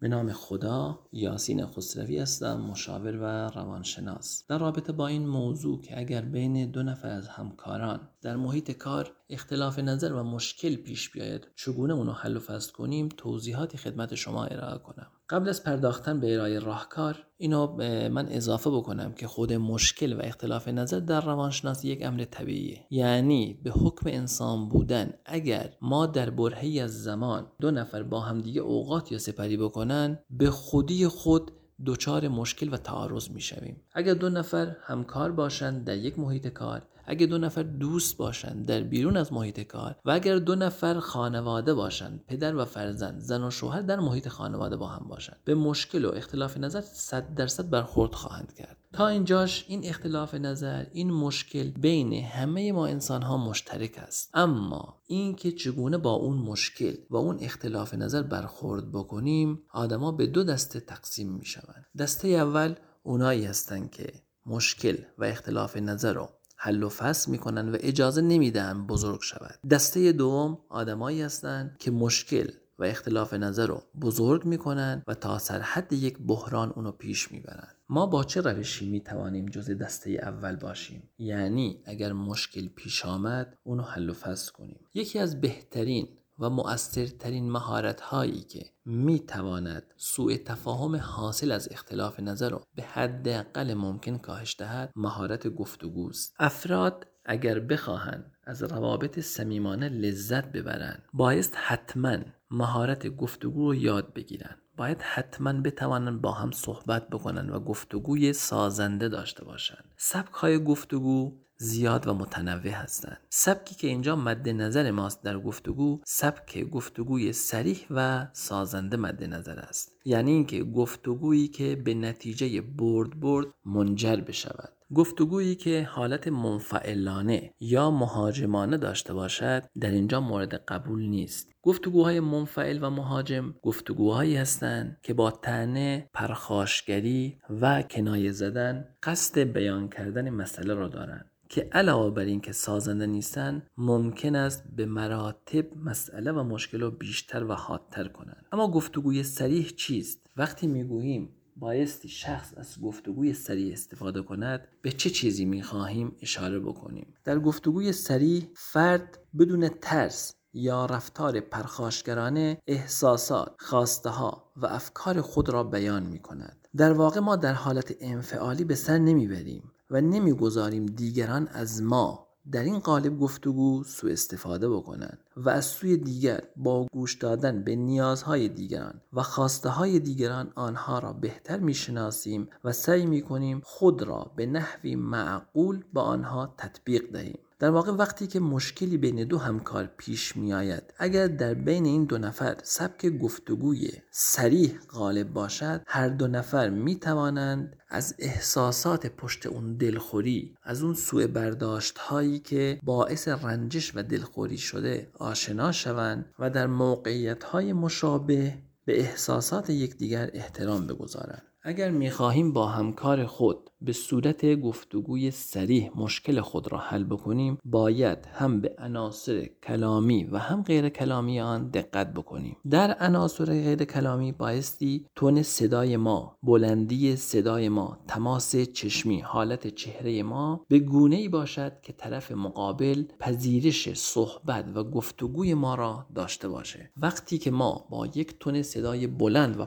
[0.00, 4.44] به نام خدا یاسین خسروی هستم مشاور و روانشناس.
[4.48, 9.12] در رابطه با این موضوع که اگر بین دو نفر از همکاران در محیط کار
[9.30, 14.44] اختلاف نظر و مشکل پیش بیاید چگونه اونو حل و فصل کنیم توضیحاتی خدمت شما
[14.44, 15.10] ارائه کنم.
[15.30, 17.76] قبل از پرداختن به ارائه راهکار اینو
[18.08, 22.86] من اضافه بکنم که خود مشکل و اختلاف نظر در روانشناسی یک امر طبیعیه.
[22.90, 28.60] یعنی به حکم انسان بودن اگر ما در برهی از زمان دو نفر با همدیگه
[28.60, 31.50] اوقات یا سپری بکنن به خودی خود
[31.86, 33.80] دچار مشکل و تعارض می‌شویم.
[33.94, 38.80] اگر دو نفر همکار باشند در یک محیط کار اگر دو نفر دوست باشند در
[38.80, 43.50] بیرون از محیط کار و اگر دو نفر خانواده باشند پدر و فرزند زن و
[43.50, 48.14] شوهر در محیط خانواده با هم باشند به مشکل و اختلاف نظر صد درصد برخورد
[48.14, 48.76] خواهند کرد.
[48.92, 54.30] تا اینجاش این اختلاف نظر این مشکل بین همه ما انسان ها مشترک است.
[54.34, 60.44] اما اینکه چگونه با اون مشکل و اون اختلاف نظر برخورد بکنیم آدما به دو
[60.44, 64.12] دسته تقسیم می شوند دسته اول اونایی هستند که
[64.46, 66.28] مشکل و اختلاف نظر رو
[66.60, 69.58] حل و فصل می‌کنن و اجازه نمیدن بزرگ شود.
[69.70, 75.92] دسته دوم آدمایی هستند که مشکل و اختلاف نظر رو بزرگ می‌کنن و تا سرحد
[75.92, 77.68] یک بحران اونو پیش می‌برن.
[77.88, 83.82] ما با چه روشی می‌توانیم جز دسته اول باشیم؟ یعنی اگر مشکل پیش آمد اونو
[83.82, 84.80] حل و فصل کنیم.
[84.94, 86.08] یکی از بهترین
[86.38, 92.82] و مؤثرترین مهارت هایی که می تواند سوء تفاهم حاصل از اختلاف نظر را به
[92.82, 101.02] حد اقل ممکن کاهش دهد مهارت گفتگوست افراد اگر بخواهند از روابط صمیمانه لذت ببرند
[101.12, 102.16] بایست حتما
[102.50, 104.58] مهارت گفتگو رو یاد بگیرند.
[104.76, 109.84] باید حتما بتوانند با هم صحبت بکنن و گفتگوی سازنده داشته باشند.
[109.96, 113.20] سبک های گفتگو زیاد و متنوع هستند.
[113.28, 119.58] سبکی که اینجا مد نظر ماست در گفتگو سبک گفتگوی سریح و سازنده مد نظر
[119.58, 119.92] است.
[120.04, 124.72] یعنی اینکه گفتگویی که به نتیجه برد برد منجر بشود.
[124.94, 131.52] گفتگویی که حالت منفعلانه یا مهاجمانه داشته باشد در اینجا مورد قبول نیست.
[131.62, 139.88] گفتگوهای منفعل و مهاجم گفتگوهایی هستند که با تنه پرخاشگری و کنایه زدن قصد بیان
[139.88, 141.30] کردن مسئله را دارند.
[141.48, 147.44] که علاوه بر اینکه سازنده نیستن ممکن است به مراتب مسئله و مشکل رو بیشتر
[147.44, 154.22] و حادتر کنند اما گفتگوی سریح چیست؟ وقتی می‌گوییم بایستی شخص از گفتگوی سریع استفاده
[154.22, 161.40] کند به چه چیزی می‌خواهیم اشاره بکنیم؟ در گفتگوی سریع فرد بدون ترس یا رفتار
[161.40, 166.68] پرخاشگرانه احساسات، خواسته ها و افکار خود را بیان می کند.
[166.76, 169.72] در واقع ما در حالت انفعالی به سر نمی‌بریم.
[169.90, 175.96] و نمی‌گذاریم دیگران از ما در این قالب گفتگو سوء استفاده بکنند و از سوی
[175.96, 182.48] دیگر با گوش دادن به نیازهای دیگران و خواسته های دیگران آنها را بهتر می‌شناسیم
[182.64, 187.38] و سعی می‌کنیم خود را به نحوی معقول با آنها تطبیق دهیم.
[187.60, 192.04] در واقع وقتی که مشکلی بین دو همکار پیش می آید اگر در بین این
[192.04, 199.46] دو نفر سبک گفتگوی سریح غالب باشد هر دو نفر می توانند از احساسات پشت
[199.46, 206.34] اون دلخوری از اون سوء برداشت هایی که باعث رنجش و دلخوری شده آشنا شوند
[206.38, 211.42] و در موقعیت های مشابه به احساسات یکدیگر احترام بگذارند.
[211.62, 218.18] اگر می‌خواهیم با همکار خود به صورت گفتگوی سریح مشکل خود را حل بکنیم باید
[218.32, 222.56] هم به عناصر کلامی و هم غیر کلامی آن دقت بکنیم.
[222.70, 230.22] در عناصر غیر کلامی بایستی تون صدای ما بلندی صدای ما تماس چشمی حالت چهره
[230.22, 236.48] ما به گونه ای باشد که طرف مقابل پذیرش صحبت و گفتگوی ما را داشته
[236.48, 236.90] باشه.
[236.96, 239.64] وقتی که ما با یک تون صدای بلند و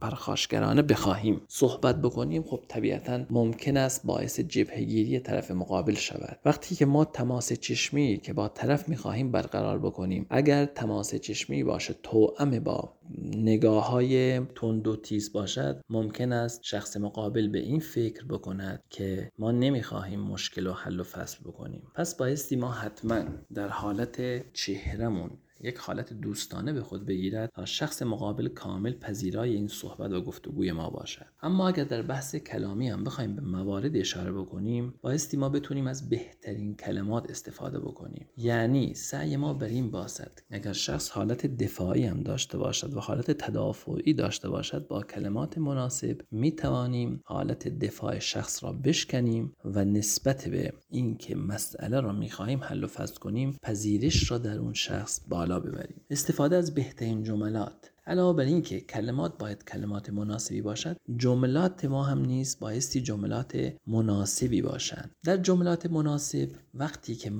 [0.00, 6.38] پرخاشگرانه بخواهیم صحبت بکنیم خب طبیعتا ممکن است باعث جبهگیری طرف مقابل شود.
[6.44, 11.94] وقتی که ما تماس چشمی که با طرف می‌خواهیم برقرار بکنیم اگر تماس چشمی باشه
[12.02, 12.92] توأم با
[13.36, 19.30] نگاه های تند و تیز باشد ممکن است شخص مقابل به این فکر بکند که
[19.38, 21.82] ما نمی‌خواهیم مشکل و حل و فصل بکنیم.
[21.94, 23.24] پس بایستی ما حتما
[23.54, 25.30] در حالت چهرمون
[25.64, 30.72] یک حالت دوستانه به خود بگیرد تا شخص مقابل کامل پذیرای این صحبت و گفتگوی
[30.72, 31.26] ما باشد.
[31.42, 36.08] اما اگر در بحث کلامی هم بخوایم به موارد اشاره بکنیم بایستی ما بتونیم از
[36.08, 38.28] بهترین کلمات استفاده بکنیم.
[38.36, 43.30] یعنی سعی ما بر این باشد اگر شخص حالت دفاعی هم داشته باشد و حالت
[43.30, 50.48] تدافعی داشته باشد با کلمات مناسب می توانیم حالت دفاع شخص را بشکنیم و نسبت
[50.48, 55.53] به اینکه مسئله را می‌خواهیم حل و فصل کنیم پذیرش را در اون شخص بالا
[55.60, 56.00] ببریم.
[56.10, 57.93] استفاده از بهترین جملات.
[58.06, 64.62] علاوه بر اینکه کلمات باید کلمات مناسبی باشد جملات ما هم نیست بایستی جملات مناسبی
[64.62, 65.10] باشند.
[65.24, 67.32] در جملات مناسب وقتی که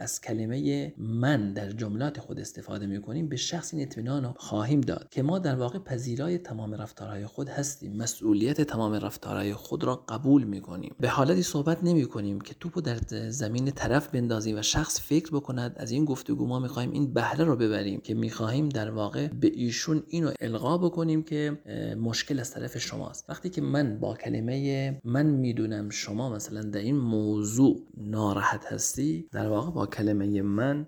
[0.00, 5.08] از کلمه من در جملات خود استفاده می کنیم به شخص این اطمینان خواهیم داد
[5.10, 7.96] که ما در واقع پذیرای تمام رفتارهای خود هستیم.
[7.96, 12.80] مسئولیت تمام رفتارهای خود را قبول می کنیم به حالتی صحبت نمی کنیم که توپو
[12.80, 12.98] در
[13.30, 17.56] زمین طرف بندازیم و شخص فکر بکند از این گفتگو ما می‌خواهیم این بهره رو
[17.56, 21.58] ببریم که می‌خواهیم در واقع به ایشون اینو القا بکنیم که
[22.00, 23.30] مشکل از طرف شماست.
[23.30, 29.48] وقتی که من با کلمه من می‌دونم شما مثلا در این موضوع ناراحت هستی در
[29.48, 30.86] واقع با کلمه من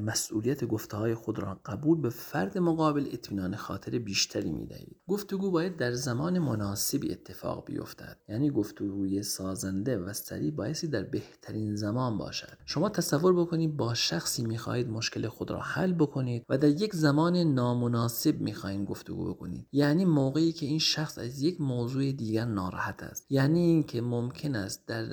[0.00, 5.50] مسئولیت گفته های خود را قبول به فرد مقابل اطمینان خاطر بیشتری می دهید گفتگو
[5.50, 8.16] باید در زمان مناسبی اتفاق بیفتد.
[8.28, 12.58] یعنی گفتگوی سازنده و سریع بایستی در بهترین زمان باشد.
[12.64, 17.36] شما تصور بکنید با شخصی می‌خواهید مشکل خود را حل بکنید و در یک زمان
[17.36, 19.66] نامناسب می‌خواهید گفتگو بکنید.
[19.72, 23.26] یعنی موقعی که این شخص از یک موضوع دیگر ناراحت است.
[23.30, 25.04] یعنی اینکه ممکن است در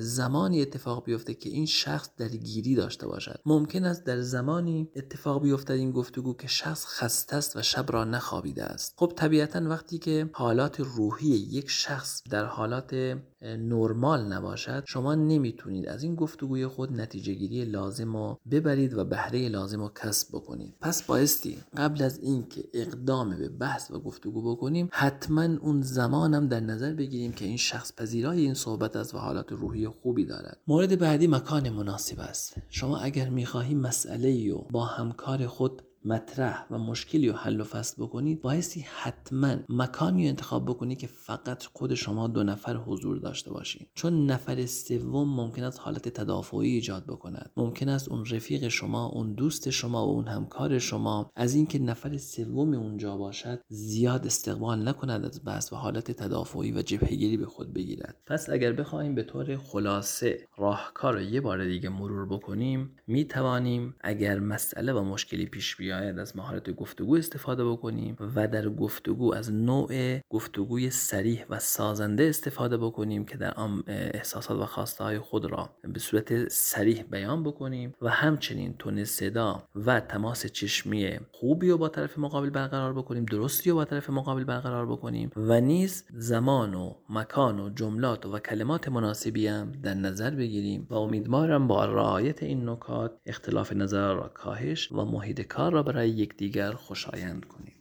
[0.00, 3.40] زمانی اتفاق بیفته که این شخص درگیری داشته باشد.
[3.46, 7.92] ممکن ممکن است در زمانی اتفاق بیفتد این گفتگو که شخص خسته است و شب
[7.92, 8.94] را نخوابیده است.
[8.96, 16.02] خب طبیعتا وقتی که حالات روحی یک شخص در حالات نرمال نباشد شما نمی‌تونید از
[16.02, 20.74] این گفتگوی خود نتیجه گیری لازم رو ببرید و بهره لازم رو کسب بکنید.
[20.80, 26.60] پس بایستی قبل از اینکه اقدام به بحث و گفتگو بکنیم حتما اون زمانم در
[26.60, 30.60] نظر بگیریم که این شخص پذیرای این صحبت است و حالات روحی خوبی دارد.
[30.66, 32.54] مورد بعدی مکان مناسب است.
[32.68, 38.02] شما اگر می‌خواهی مسئله رو با همکار خود مطرح و مشکلی رو حل و فصل
[38.02, 43.50] بکنید بایستی حتما مکانی رو انتخاب بکنید که فقط خود شما دو نفر حضور داشته
[43.50, 47.50] باشید چون نفر سوم ممکن است حالت تدافعی ایجاد بکند.
[47.56, 52.16] ممکن است اون رفیق شما اون دوست شما و اون همکار شما از اینکه نفر
[52.16, 57.74] سوم اونجا باشد زیاد استقبال نکند از بحث و حالت تدافعی و جبهگیری به خود
[57.74, 58.16] بگیرد.
[58.26, 63.94] پس اگر بخواهیم به طور خلاصه راهکار رو یه بار دیگه مرور بکنیم می توانیم
[64.00, 69.34] اگر مسئله و مشکلی پیش بیاد بیاید از مهارت گفتگو استفاده بکنیم و در گفتگو
[69.34, 75.18] از نوع گفتگوی سریح و سازنده استفاده بکنیم که در آن احساسات و خواسته های
[75.18, 81.70] خود را به صورت سریح بیان بکنیم و همچنین تون صدا و تماس چشمی خوبی
[81.70, 86.04] رو با طرف مقابل برقرار بکنیم درستی رو با طرف مقابل برقرار بکنیم و نیز
[86.10, 91.84] زمان و مکان و جملات و کلمات مناسبی هم در نظر بگیریم و امیدوارم با
[91.84, 97.73] رعایت این نکات اختلاف نظر را کاهش و محیط کار را برای یکدیگر خوشایند کنیم